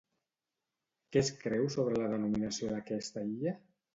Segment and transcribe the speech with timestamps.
[1.15, 3.57] Què es creu sobre la denominació d'aquesta illa?